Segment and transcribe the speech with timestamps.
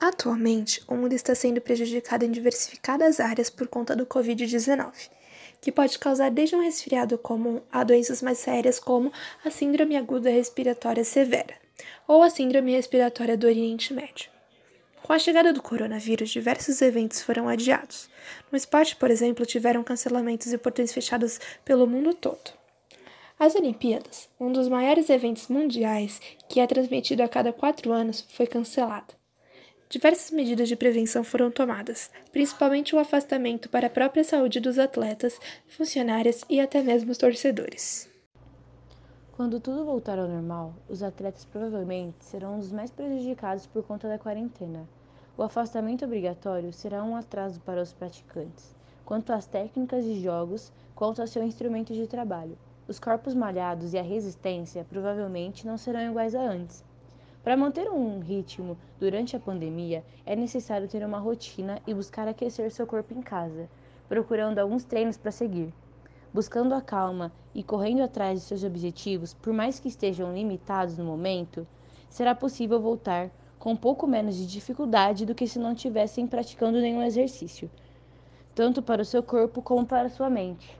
[0.00, 4.92] Atualmente, o mundo está sendo prejudicado em diversificadas áreas por conta do Covid-19,
[5.60, 9.12] que pode causar desde um resfriado comum a doenças mais sérias como
[9.44, 11.56] a Síndrome Aguda Respiratória Severa
[12.06, 14.30] ou a Síndrome Respiratória do Oriente Médio.
[15.02, 18.08] Com a chegada do coronavírus, diversos eventos foram adiados.
[18.52, 22.52] No esporte, por exemplo, tiveram cancelamentos e portões fechados pelo mundo todo.
[23.36, 28.46] As Olimpíadas, um dos maiores eventos mundiais que é transmitido a cada quatro anos, foi
[28.46, 29.17] cancelado.
[29.90, 35.40] Diversas medidas de prevenção foram tomadas, principalmente o afastamento para a própria saúde dos atletas,
[35.66, 38.06] funcionários e até mesmo os torcedores.
[39.32, 44.18] Quando tudo voltar ao normal, os atletas provavelmente serão os mais prejudicados por conta da
[44.18, 44.86] quarentena.
[45.38, 48.76] O afastamento obrigatório será um atraso para os praticantes,
[49.06, 52.58] quanto às técnicas de jogos, quanto ao seu instrumento de trabalho.
[52.86, 56.84] Os corpos malhados e a resistência provavelmente não serão iguais a antes,
[57.42, 62.70] para manter um ritmo durante a pandemia, é necessário ter uma rotina e buscar aquecer
[62.70, 63.68] seu corpo em casa,
[64.08, 65.72] procurando alguns treinos para seguir.
[66.32, 71.04] Buscando a calma e correndo atrás de seus objetivos, por mais que estejam limitados no
[71.04, 71.66] momento,
[72.08, 76.80] será possível voltar com um pouco menos de dificuldade do que se não tivessem praticando
[76.80, 77.70] nenhum exercício,
[78.54, 80.78] tanto para o seu corpo como para a sua mente.